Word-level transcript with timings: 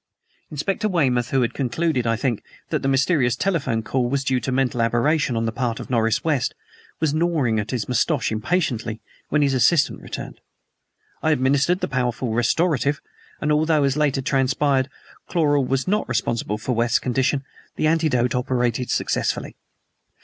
Inspector 0.49 0.89
Weymouth, 0.89 1.29
who 1.29 1.43
had 1.43 1.53
concluded, 1.53 2.07
I 2.07 2.15
think, 2.15 2.43
that 2.69 2.81
the 2.81 2.87
mysterious 2.87 3.35
telephone 3.35 3.83
call 3.83 4.09
was 4.09 4.23
due 4.23 4.39
to 4.39 4.51
mental 4.51 4.81
aberration 4.81 5.37
on 5.37 5.45
the 5.45 5.51
part 5.51 5.79
of 5.79 5.91
Norris 5.91 6.23
West, 6.23 6.55
was 6.99 7.13
gnawing 7.13 7.59
at 7.59 7.69
his 7.69 7.87
mustache 7.87 8.31
impatiently 8.31 8.99
when 9.29 9.43
his 9.43 9.53
assistant 9.53 10.01
returned. 10.01 10.41
I 11.21 11.29
administered 11.29 11.81
the 11.81 11.87
powerful 11.87 12.33
restorative, 12.33 12.99
and 13.41 13.51
although, 13.51 13.83
as 13.83 13.95
later 13.95 14.23
transpired, 14.23 14.89
chloral 15.27 15.65
was 15.65 15.87
not 15.87 16.09
responsible 16.09 16.57
for 16.57 16.73
West's 16.73 16.97
condition, 16.97 17.43
the 17.75 17.85
antidote 17.85 18.33
operated 18.33 18.89
successfully. 18.89 19.55